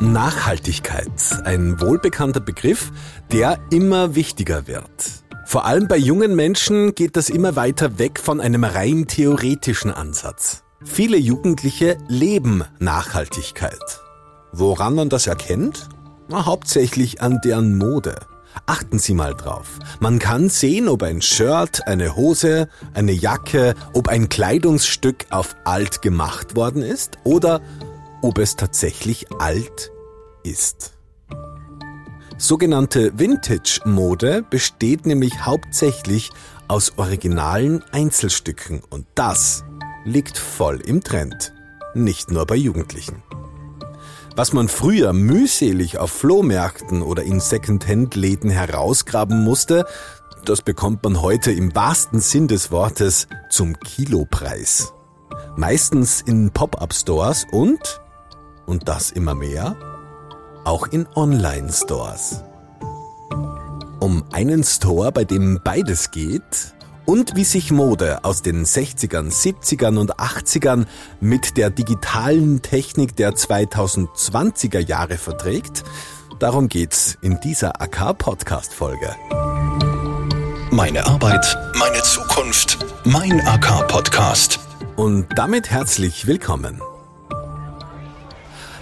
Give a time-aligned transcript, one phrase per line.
[0.00, 1.10] Nachhaltigkeit,
[1.44, 2.90] ein wohlbekannter Begriff,
[3.32, 5.24] der immer wichtiger wird.
[5.46, 10.64] Vor allem bei jungen Menschen geht das immer weiter weg von einem rein theoretischen Ansatz.
[10.84, 14.00] Viele Jugendliche leben Nachhaltigkeit.
[14.52, 15.88] Woran man das erkennt?
[16.28, 18.16] Na, hauptsächlich an deren Mode.
[18.66, 19.78] Achten Sie mal drauf.
[20.00, 26.02] Man kann sehen, ob ein Shirt, eine Hose, eine Jacke, ob ein Kleidungsstück auf alt
[26.02, 27.60] gemacht worden ist oder
[28.24, 29.92] ob es tatsächlich alt
[30.44, 30.94] ist.
[32.38, 36.30] Sogenannte Vintage-Mode besteht nämlich hauptsächlich
[36.66, 39.62] aus originalen Einzelstücken und das
[40.06, 41.52] liegt voll im Trend.
[41.92, 43.22] Nicht nur bei Jugendlichen.
[44.36, 49.84] Was man früher mühselig auf Flohmärkten oder in Secondhand-Läden herausgraben musste,
[50.46, 54.94] das bekommt man heute im wahrsten Sinn des Wortes zum Kilopreis.
[55.56, 58.00] Meistens in Pop-up-Stores und,
[58.66, 59.76] und das immer mehr,
[60.64, 62.42] auch in Online-Stores.
[64.00, 66.74] Um einen Store, bei dem beides geht,
[67.06, 70.86] und wie sich Mode aus den 60ern, 70ern und 80ern
[71.20, 75.84] mit der digitalen Technik der 2020er Jahre verträgt,
[76.38, 79.14] darum geht's in dieser AK-Podcast-Folge.
[80.70, 84.60] Meine Arbeit, meine Zukunft, mein AK-Podcast.
[84.96, 86.80] Und damit herzlich willkommen.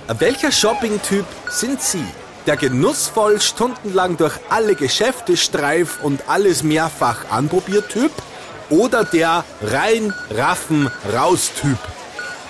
[0.08, 2.04] Welcher Shopping-Typ sind Sie?
[2.46, 8.10] Der genussvoll stundenlang durch alle Geschäfte streif und alles mehrfach anprobiert Typ?
[8.68, 11.78] Oder der rein raffen raus Typ?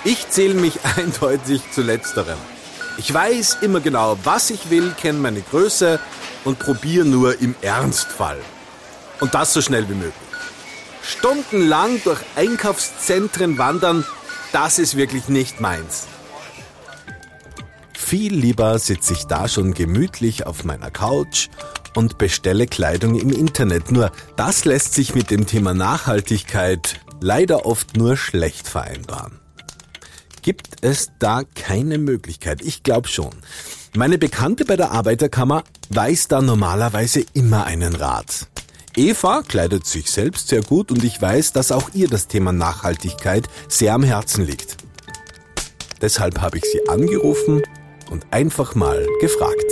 [0.03, 2.39] Ich zähle mich eindeutig zu letzterem.
[2.97, 6.01] Ich weiß immer genau, was ich will, kenne meine Größe
[6.45, 8.39] und probiere nur im Ernstfall.
[9.21, 10.15] Und das so schnell wie möglich.
[11.03, 14.07] Stundenlang durch Einkaufszentren wandern,
[14.53, 16.07] das ist wirklich nicht meins.
[18.13, 21.49] Viel lieber sitze ich da schon gemütlich auf meiner Couch
[21.95, 23.91] und bestelle Kleidung im Internet.
[23.91, 29.41] Nur das lässt sich mit dem Thema Nachhaltigkeit leider oft nur schlecht vereinbaren.
[30.43, 32.61] Gibt es da keine Möglichkeit?
[32.61, 33.33] Ich glaube schon.
[33.97, 38.47] Meine Bekannte bei der Arbeiterkammer weiß da normalerweise immer einen Rat.
[38.95, 43.49] Eva kleidet sich selbst sehr gut und ich weiß, dass auch ihr das Thema Nachhaltigkeit
[43.69, 44.77] sehr am Herzen liegt.
[46.03, 47.63] Deshalb habe ich sie angerufen
[48.11, 49.67] und einfach mal gefragt.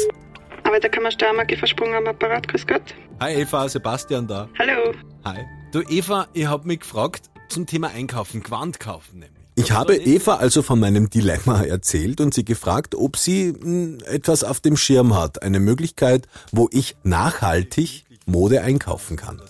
[0.65, 2.47] Aber da kann man Steiermark versprungen am Apparat.
[2.49, 2.95] Grüß Gott.
[3.21, 4.49] Hi Eva, Sebastian da.
[4.59, 4.95] Hallo.
[5.25, 5.39] Hi.
[5.73, 9.41] Du Eva, ich hab mich gefragt zum Thema Einkaufen, Quant kaufen nämlich.
[9.57, 14.43] Ich habe Eva also von meinem Dilemma erzählt und sie gefragt, ob sie hm, etwas
[14.43, 15.43] auf dem Schirm hat.
[15.43, 19.41] Eine Möglichkeit, wo ich nachhaltig Mode einkaufen kann.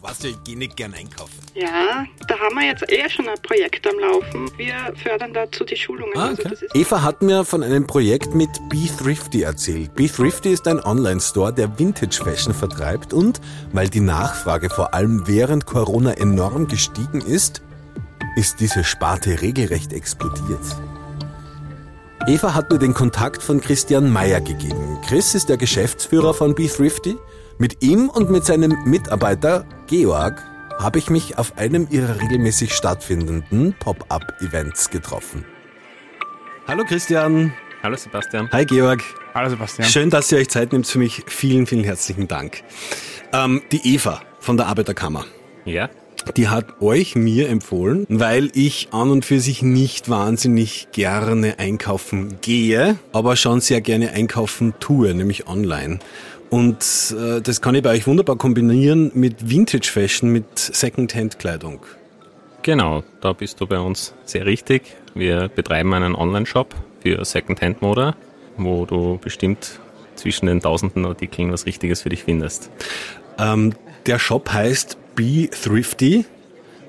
[0.00, 1.38] Was, ich gehe nicht gern einkaufen.
[1.54, 4.50] Ja, da haben wir jetzt eher schon ein Projekt am Laufen.
[4.56, 6.12] Wir fördern dazu die Schulungen.
[6.16, 6.48] Ah, also okay.
[6.50, 9.94] also Eva hat mir von einem Projekt mit Be Thrifty erzählt.
[9.94, 13.40] Be Thrifty ist ein Online-Store, der Vintage Fashion vertreibt und,
[13.72, 17.62] weil die Nachfrage vor allem während Corona enorm gestiegen ist,
[18.36, 20.60] ist diese Sparte regelrecht explodiert.
[22.28, 24.98] Eva hat mir den Kontakt von Christian Meyer gegeben.
[25.08, 27.16] Chris ist der Geschäftsführer von Be Thrifty
[27.58, 30.40] mit ihm und mit seinem Mitarbeiter Georg
[30.78, 35.44] habe ich mich auf einem ihrer regelmäßig stattfindenden Pop-up-Events getroffen.
[36.68, 37.52] Hallo Christian.
[37.82, 38.48] Hallo Sebastian.
[38.52, 39.02] Hi Georg.
[39.34, 39.88] Hallo Sebastian.
[39.88, 41.24] Schön, dass ihr euch Zeit nehmt für mich.
[41.26, 42.62] Vielen, vielen herzlichen Dank.
[43.32, 45.24] Ähm, die Eva von der Arbeiterkammer.
[45.64, 45.90] Ja.
[46.36, 52.38] Die hat euch mir empfohlen, weil ich an und für sich nicht wahnsinnig gerne einkaufen
[52.40, 55.98] gehe, aber schon sehr gerne einkaufen tue, nämlich online.
[56.50, 61.80] Und äh, das kann ich bei euch wunderbar kombinieren mit Vintage Fashion, mit Secondhand-Kleidung.
[62.62, 64.82] Genau, da bist du bei uns sehr richtig.
[65.14, 68.14] Wir betreiben einen Online-Shop für Secondhand-Mode,
[68.56, 69.80] wo du bestimmt
[70.14, 72.70] zwischen den tausenden Artikeln was Richtiges für dich findest.
[73.38, 73.74] Ähm,
[74.06, 76.24] der Shop heißt Be Thrifty.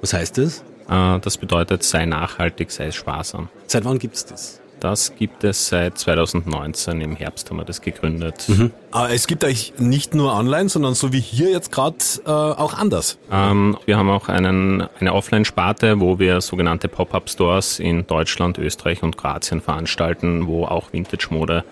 [0.01, 0.63] Was heißt das?
[0.89, 3.49] Äh, das bedeutet, sei nachhaltig, sei sparsam.
[3.67, 4.59] Seit wann gibt es das?
[4.79, 6.99] Das gibt es seit 2019.
[6.99, 8.49] Im Herbst haben wir das gegründet.
[8.49, 8.71] Mhm.
[8.91, 11.95] Aber es gibt euch nicht nur online, sondern so wie hier jetzt gerade
[12.25, 13.17] äh, auch anders.
[13.31, 19.15] Ähm, wir haben auch einen, eine Offline-Sparte, wo wir sogenannte Pop-up-Stores in Deutschland, Österreich und
[19.15, 21.63] Kroatien veranstalten, wo auch Vintage-Mode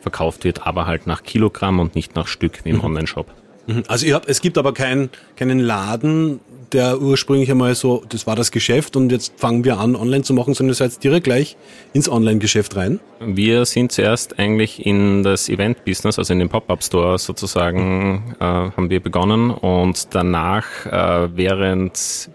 [0.00, 2.84] verkauft wird, aber halt nach Kilogramm und nicht nach Stück wie im mhm.
[2.84, 3.26] Online-Shop.
[3.66, 3.84] Mhm.
[3.88, 6.40] Also ihr habt, es gibt aber kein, keinen Laden,
[6.72, 10.34] der ursprünglich einmal so, das war das Geschäft und jetzt fangen wir an, online zu
[10.34, 11.56] machen, sondern ihr seid direkt gleich
[11.92, 13.00] ins Online-Geschäft rein?
[13.20, 19.00] Wir sind zuerst eigentlich in das Event-Business, also in den Pop-Up-Store sozusagen, äh, haben wir
[19.00, 22.28] begonnen und danach, äh, während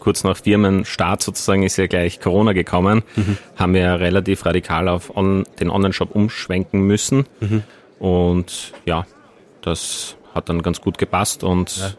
[0.00, 3.38] kurz nach Firmenstart sozusagen ist ja gleich Corona gekommen, mhm.
[3.56, 7.24] haben wir relativ radikal auf on, den Online-Shop umschwenken müssen.
[7.40, 7.62] Mhm.
[7.98, 9.06] Und ja,
[9.62, 11.90] das hat dann ganz gut gepasst und ja.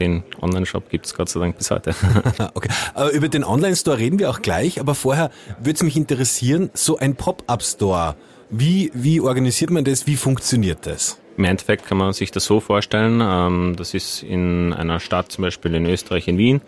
[0.00, 1.94] den Online-Shop gibt es Gott sei Dank bis heute.
[2.54, 2.68] okay.
[2.94, 6.96] Aber über den Online-Store reden wir auch gleich, aber vorher würde es mich interessieren, so
[6.96, 8.16] ein Pop-Up-Store,
[8.50, 11.18] wie, wie organisiert man das, wie funktioniert das?
[11.36, 15.42] Im Endeffekt kann man sich das so vorstellen, ähm, das ist in einer Stadt, zum
[15.42, 16.60] Beispiel in Österreich, in Wien.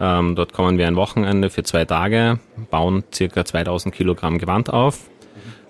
[0.00, 2.38] Ähm, dort kommen wir ein Wochenende für zwei Tage,
[2.70, 5.08] bauen circa 2000 Kilogramm Gewand auf,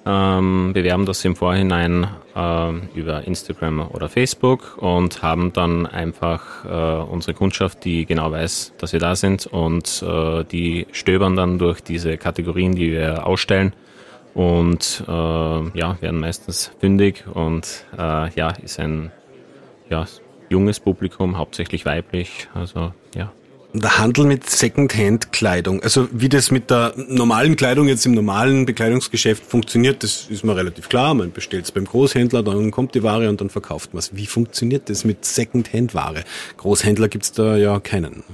[0.09, 7.03] ähm, bewerben das im Vorhinein äh, über Instagram oder Facebook und haben dann einfach äh,
[7.03, 11.83] unsere Kundschaft, die genau weiß, dass wir da sind und äh, die stöbern dann durch
[11.83, 13.75] diese Kategorien, die wir ausstellen
[14.33, 19.13] und äh, ja, werden meistens fündig und äh, ja, ist ein
[19.91, 20.07] ja,
[20.49, 23.31] junges Publikum, hauptsächlich weiblich, also ja.
[23.75, 29.45] Der Handel mit Secondhand-Kleidung, also wie das mit der normalen Kleidung jetzt im normalen Bekleidungsgeschäft
[29.45, 31.13] funktioniert, das ist mir relativ klar.
[31.13, 34.17] Man bestellt es beim Großhändler, dann kommt die Ware und dann verkauft man es.
[34.17, 36.25] Wie funktioniert das mit Secondhand-Ware?
[36.57, 38.25] Großhändler gibt es da ja keinen.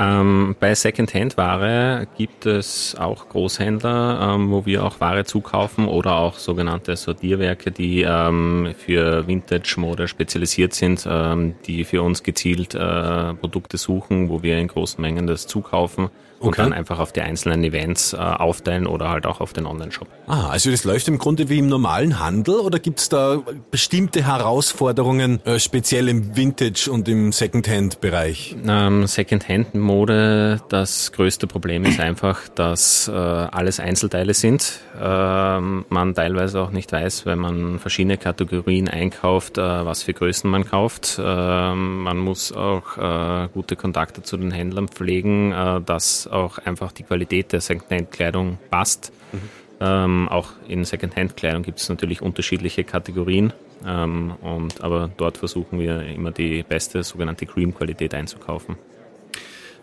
[0.00, 6.38] Ähm, bei Secondhand-Ware gibt es auch Großhändler, ähm, wo wir auch Ware zukaufen oder auch
[6.38, 13.76] sogenannte Sortierwerke, die ähm, für Vintage-Mode spezialisiert sind, ähm, die für uns gezielt äh, Produkte
[13.76, 16.62] suchen, wo wir in großen Mengen das zukaufen und okay.
[16.62, 20.08] dann einfach auf die einzelnen Events äh, aufteilen oder halt auch auf den Online-Shop.
[20.26, 24.26] Ah, also das läuft im Grunde wie im normalen Handel oder gibt es da bestimmte
[24.26, 28.56] Herausforderungen, äh, speziell im Vintage- und im Secondhand-Bereich?
[28.66, 34.80] Ähm, Secondhand-Mode, das größte Problem ist einfach, dass äh, alles Einzelteile sind.
[35.00, 40.50] Ähm, man teilweise auch nicht weiß, wenn man verschiedene Kategorien einkauft, äh, was für Größen
[40.50, 41.20] man kauft.
[41.22, 46.92] Ähm, man muss auch äh, gute Kontakte zu den Händlern pflegen, äh, dass auch einfach
[46.92, 49.12] die Qualität der Secondhand-Kleidung passt.
[49.32, 49.38] Mhm.
[49.80, 53.52] Ähm, auch in Secondhand-Kleidung gibt es natürlich unterschiedliche Kategorien.
[53.86, 58.76] Ähm, und, aber dort versuchen wir immer die beste sogenannte Cream-Qualität einzukaufen.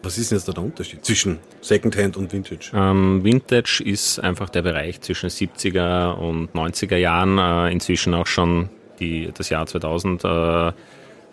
[0.03, 2.71] Was ist jetzt da der Unterschied zwischen Secondhand und Vintage?
[2.75, 8.69] Ähm, Vintage ist einfach der Bereich zwischen 70er und 90er Jahren, äh, inzwischen auch schon
[8.99, 10.23] die, das Jahr 2000.
[10.23, 10.71] Äh,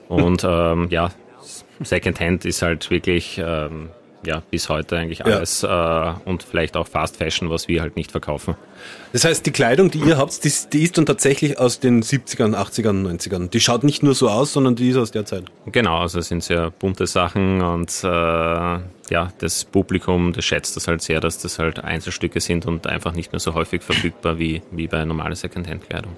[0.09, 1.11] und ähm, ja,
[1.83, 3.91] Secondhand ist halt wirklich ähm,
[4.25, 6.13] ja, bis heute eigentlich alles ja.
[6.13, 8.57] äh, und vielleicht auch Fast Fashion, was wir halt nicht verkaufen.
[9.13, 12.55] Das heißt, die Kleidung, die ihr habt, die, die ist dann tatsächlich aus den 70ern,
[12.55, 13.51] 80ern, 90ern.
[13.51, 15.45] Die schaut nicht nur so aus, sondern die ist aus der Zeit.
[15.67, 20.89] Genau, also es sind sehr bunte Sachen und äh, ja, das Publikum, das schätzt das
[20.89, 24.63] halt sehr, dass das halt Einzelstücke sind und einfach nicht mehr so häufig verfügbar wie,
[24.71, 26.17] wie bei normaler Secondhand-Kleidung.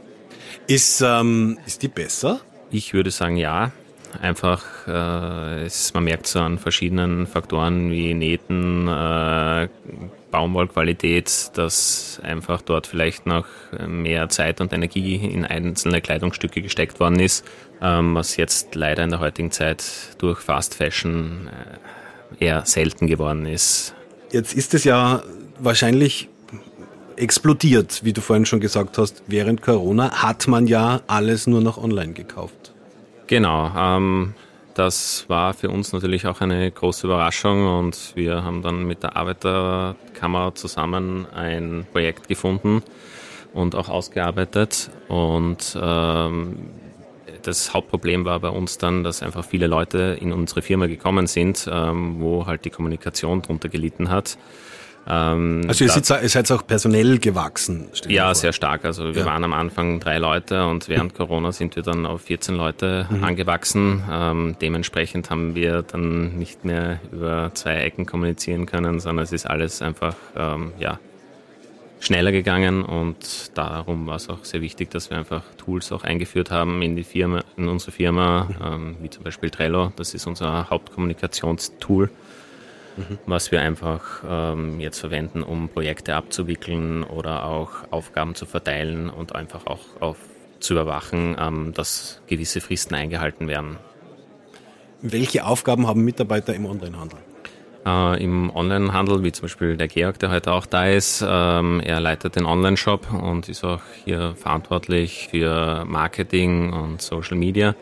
[0.67, 2.41] Ist, ähm, ist die besser?
[2.71, 3.73] Ich würde sagen, ja.
[4.21, 9.69] Einfach, äh, es, man merkt so an verschiedenen Faktoren wie Nähten, äh,
[10.31, 13.47] Baumwollqualität, dass einfach dort vielleicht noch
[13.87, 17.45] mehr Zeit und Energie in einzelne Kleidungsstücke gesteckt worden ist,
[17.81, 19.85] ähm, was jetzt leider in der heutigen Zeit
[20.19, 21.49] durch Fast Fashion
[22.41, 23.95] äh, eher selten geworden ist.
[24.33, 25.23] Jetzt ist es ja
[25.61, 26.29] wahrscheinlich
[27.17, 29.23] explodiert, wie du vorhin schon gesagt hast.
[29.29, 32.74] Während Corona hat man ja alles nur noch online gekauft.
[33.27, 34.35] Genau, ähm,
[34.75, 39.17] das war für uns natürlich auch eine große Überraschung und wir haben dann mit der
[39.17, 42.83] Arbeiterkammer zusammen ein Projekt gefunden
[43.55, 44.91] und auch ausgearbeitet.
[45.09, 46.71] Und ähm,
[47.43, 51.69] das Hauptproblem war bei uns dann, dass einfach viele Leute in unsere Firma gekommen sind,
[51.71, 54.37] ähm, wo halt die Kommunikation drunter gelitten hat.
[55.07, 57.89] Ähm, also ihr seid, ihr seid auch personell gewachsen?
[58.09, 58.85] Ja, sehr stark.
[58.85, 59.27] Also wir ja.
[59.27, 63.25] waren am Anfang drei Leute und während Corona sind wir dann auf 14 Leute mhm.
[63.25, 64.03] angewachsen.
[64.11, 69.47] Ähm, dementsprechend haben wir dann nicht mehr über zwei Ecken kommunizieren können, sondern es ist
[69.47, 70.99] alles einfach ähm, ja,
[72.01, 76.51] schneller gegangen und darum war es auch sehr wichtig, dass wir einfach Tools auch eingeführt
[76.51, 78.67] haben in die Firma, in unsere Firma, mhm.
[78.67, 79.93] ähm, wie zum Beispiel Trello.
[79.97, 82.11] Das ist unser Hauptkommunikationstool
[82.97, 83.19] mhm.
[83.27, 89.35] was wir einfach ähm, jetzt verwenden, um Projekte abzuwickeln oder auch Aufgaben zu verteilen und
[89.35, 90.17] einfach auch auf,
[90.61, 93.77] zu überwachen, ähm, dass gewisse Fristen eingehalten werden.
[95.03, 97.19] Welche Aufgaben haben Mitarbeiter im Onlinehandel?
[97.87, 102.01] Äh, Im Onlinehandel, wie zum Beispiel der Georg, der heute auch da ist, ähm, er
[102.01, 107.75] leitet den Online-Shop und ist auch hier verantwortlich für Marketing und Social Media.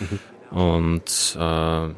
[0.00, 0.58] Mhm.
[0.58, 1.88] Und äh,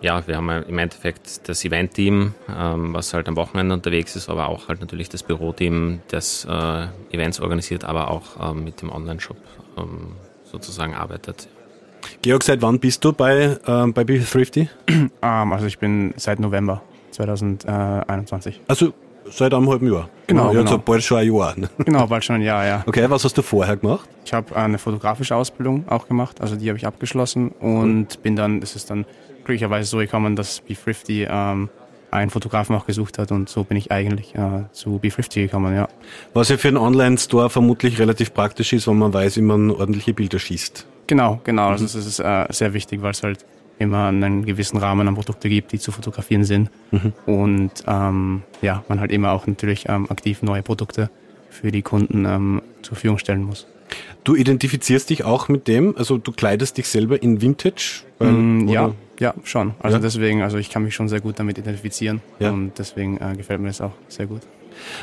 [0.00, 4.48] ja, wir haben im Endeffekt das Event-Team, ähm, was halt am Wochenende unterwegs ist, aber
[4.48, 9.36] auch halt natürlich das Büroteam, das äh, Events organisiert, aber auch ähm, mit dem Online-Shop
[9.76, 10.12] ähm,
[10.44, 11.48] sozusagen arbeitet.
[12.22, 14.68] Georg, seit wann bist du bei, äh, bei Be Thrifty?
[14.88, 15.10] Um,
[15.52, 18.60] also ich bin seit November 2021.
[18.68, 18.92] Also
[19.30, 20.08] seit einem halben Jahr.
[20.26, 20.70] Genau, Ja, genau.
[20.70, 21.54] so bald schon ein Jahr.
[21.84, 22.84] Genau, bald schon ein Jahr, ja.
[22.86, 24.08] Okay, was hast du vorher gemacht?
[24.24, 28.62] Ich habe eine fotografische Ausbildung auch gemacht, also die habe ich abgeschlossen und bin dann,
[28.62, 29.04] es ist dann
[29.44, 31.68] glücklicherweise so gekommen, dass B50 ähm,
[32.10, 35.88] einen Fotografen auch gesucht hat und so bin ich eigentlich äh, zu B50 gekommen, ja.
[36.34, 40.14] Was ja für einen Online-Store vermutlich relativ praktisch ist, wenn man weiß, wie man ordentliche
[40.14, 40.86] Bilder schießt.
[41.06, 41.68] Genau, genau.
[41.68, 43.44] Also es ist äh, sehr wichtig, weil es halt
[43.78, 46.70] immer einen gewissen Rahmen an Produkte gibt, die zu fotografieren sind.
[47.26, 51.10] Und ähm, ja, man halt immer auch natürlich ähm, aktiv neue Produkte
[51.48, 53.66] für die Kunden ähm, zur Verfügung stellen muss.
[54.24, 58.02] Du identifizierst dich auch mit dem, also du kleidest dich selber in Vintage?
[58.18, 59.74] Mm, ja, ja, schon.
[59.80, 60.02] Also Ja?
[60.02, 62.50] deswegen, also ich kann mich schon sehr gut damit identifizieren Ja.
[62.50, 64.42] und deswegen äh, gefällt mir das auch sehr gut.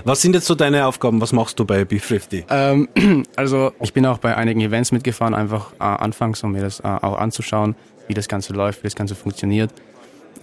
[0.06, 1.20] Was sind jetzt so deine Aufgaben?
[1.20, 2.46] Was machst du bei B50?
[2.50, 2.88] Ähm,
[3.36, 6.84] also ich bin auch bei einigen Events mitgefahren, einfach äh, anfangs, um mir das äh,
[6.84, 7.76] auch anzuschauen,
[8.08, 9.72] wie das Ganze läuft, wie das Ganze funktioniert.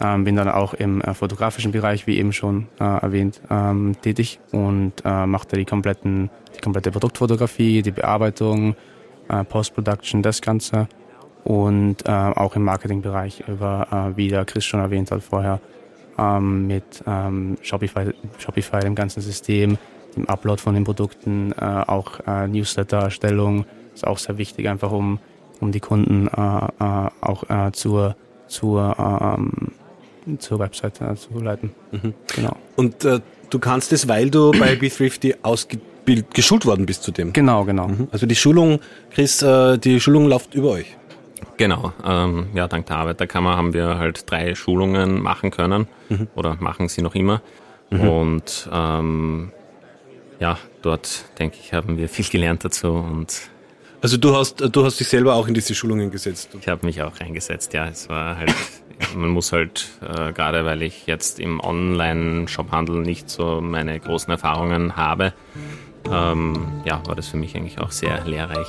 [0.00, 4.40] Ähm, bin dann auch im äh, fotografischen Bereich, wie eben schon äh, erwähnt, ähm, tätig
[4.50, 8.74] und äh, mache da die, kompletten, die komplette Produktfotografie, die Bearbeitung,
[9.28, 10.88] äh, Post-Production, das Ganze.
[11.52, 15.61] Und äh, auch im Marketingbereich über, äh, wie der Chris schon erwähnt hat vorher,
[16.18, 19.76] ähm, mit ähm, Shopify, Shopify, dem ganzen System,
[20.16, 25.18] dem Upload von den Produkten, äh, auch äh, Newsletter-Erstellung ist auch sehr wichtig, einfach um,
[25.61, 28.16] um die Kunden äh, äh, auch äh, zur,
[28.47, 29.73] zur, ähm,
[30.38, 31.73] zur Website äh, zu leiten.
[32.35, 32.56] Genau.
[32.76, 37.35] Und äh, du kannst es, weil du bei B50 ausgebildet, geschult worden bist zu dem.
[37.35, 37.90] Genau, genau.
[38.11, 38.80] Also die Schulung,
[39.11, 40.97] Chris, äh, die Schulung läuft über euch.
[41.56, 45.87] Genau, ähm, ja, dank der Arbeiterkammer haben wir halt drei Schulungen machen können
[46.34, 47.42] oder machen sie noch immer.
[47.90, 49.52] Und ähm,
[50.40, 53.42] ja, dort denke ich, haben wir viel gelernt dazu und
[54.00, 56.50] Also du hast, du hast dich selber auch in diese Schulungen gesetzt.
[56.58, 57.72] ich habe mich auch reingesetzt.
[57.75, 58.54] Ja, es war halt,
[59.14, 64.96] man muss halt, äh, gerade weil ich jetzt im Online-Shophandel nicht so meine großen Erfahrungen
[64.96, 65.34] habe,
[66.11, 68.66] ähm, ja, war das für mich eigentlich auch sehr lehrreich.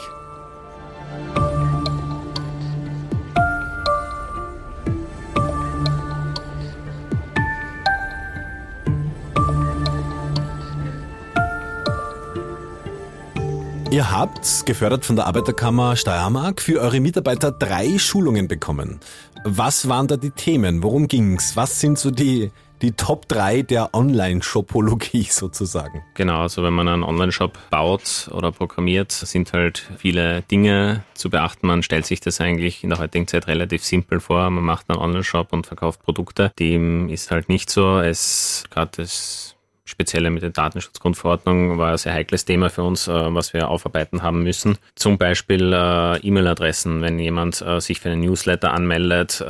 [13.94, 19.00] Ihr habt, gefördert von der Arbeiterkammer Steiermark, für eure Mitarbeiter drei Schulungen bekommen.
[19.44, 20.82] Was waren da die Themen?
[20.82, 21.56] Worum ging's?
[21.56, 22.50] Was sind so die,
[22.82, 26.02] die Top 3 der Online-Shopologie sozusagen?
[26.16, 31.68] Genau, also wenn man einen Online-Shop baut oder programmiert, sind halt viele Dinge zu beachten.
[31.68, 34.50] Man stellt sich das eigentlich in der heutigen Zeit relativ simpel vor.
[34.50, 36.52] Man macht einen Online-Shop und verkauft Produkte.
[36.58, 38.00] Dem ist halt nicht so.
[38.00, 43.12] Es gerade das Spezielle mit der Datenschutzgrundverordnung war ein sehr heikles Thema für uns, äh,
[43.34, 44.78] was wir aufarbeiten haben müssen.
[44.96, 47.02] Zum Beispiel äh, E-Mail-Adressen.
[47.02, 49.44] Wenn jemand äh, sich für einen Newsletter anmeldet,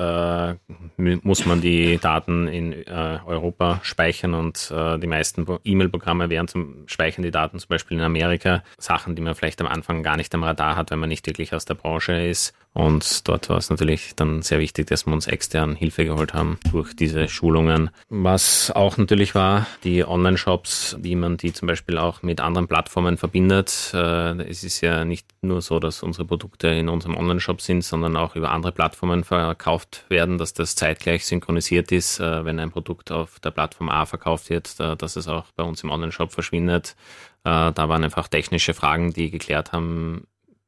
[0.98, 6.84] mu- muss man die Daten in Europa speichern und die meisten Pro- E-Mail-Programme wären zum
[6.88, 8.64] speichern die Daten zum Beispiel in Amerika.
[8.78, 11.54] Sachen, die man vielleicht am Anfang gar nicht am Radar hat, wenn man nicht wirklich
[11.54, 12.54] aus der Branche ist.
[12.74, 16.58] Und dort war es natürlich dann sehr wichtig, dass wir uns extern Hilfe geholt haben
[16.72, 17.92] durch diese Schulungen.
[18.10, 23.18] Was auch natürlich war, die Online-Shops, wie man die zum Beispiel auch mit anderen Plattformen
[23.18, 23.92] verbindet.
[23.94, 28.18] Äh, Es ist ja nicht nur so, dass unsere Produkte in unserem Online-Shop sind, sondern
[28.18, 33.12] auch über andere Plattformen verkauft werden, dass das zeitgleich synchronisiert ist, äh, wenn ein Produkt
[33.12, 36.96] auf der Plattform A verkauft wird, dass es auch bei uns im Online-Shop verschwindet.
[37.44, 40.26] Äh, Da waren einfach technische Fragen, die geklärt haben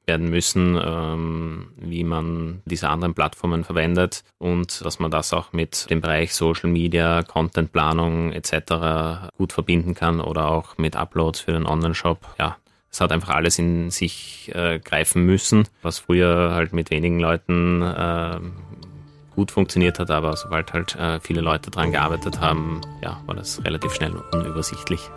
[0.07, 5.89] werden müssen, ähm, wie man diese anderen Plattformen verwendet und dass man das auch mit
[5.89, 9.31] dem Bereich Social Media, Contentplanung etc.
[9.37, 12.19] gut verbinden kann oder auch mit Uploads für den Online-Shop.
[12.39, 12.57] Ja,
[12.91, 17.81] es hat einfach alles in sich äh, greifen müssen, was früher halt mit wenigen Leuten
[17.81, 18.39] äh,
[19.35, 23.63] gut funktioniert hat, aber sobald halt äh, viele Leute dran gearbeitet haben, ja, war das
[23.65, 25.09] relativ schnell unübersichtlich.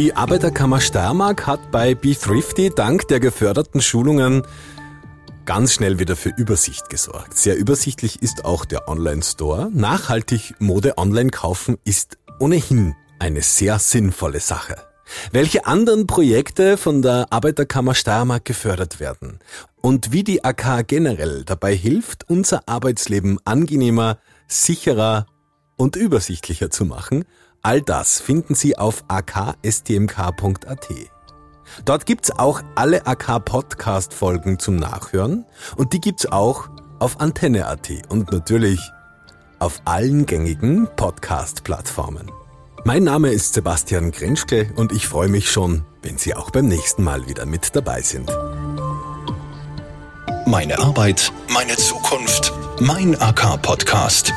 [0.00, 4.44] Die Arbeiterkammer Steiermark hat bei B350 dank der geförderten Schulungen
[5.44, 7.36] ganz schnell wieder für Übersicht gesorgt.
[7.36, 9.68] Sehr übersichtlich ist auch der Online-Store.
[9.74, 14.76] Nachhaltig Mode online kaufen ist ohnehin eine sehr sinnvolle Sache.
[15.32, 19.38] Welche anderen Projekte von der Arbeiterkammer Steiermark gefördert werden
[19.82, 24.16] und wie die AK generell dabei hilft, unser Arbeitsleben angenehmer,
[24.48, 25.26] sicherer
[25.76, 27.26] und übersichtlicher zu machen,
[27.62, 30.88] all das finden Sie auf akstmk.at.
[31.84, 35.44] Dort gibt's auch alle AK-Podcast-Folgen zum Nachhören
[35.76, 38.80] und die gibt's auch auf Antenne.at und natürlich
[39.58, 42.30] auf allen gängigen Podcast-Plattformen.
[42.84, 47.04] Mein Name ist Sebastian Grenschke und ich freue mich schon, wenn Sie auch beim nächsten
[47.04, 48.30] Mal wieder mit dabei sind.
[50.46, 54.32] Meine Arbeit, meine Zukunft, mein AK-Podcast.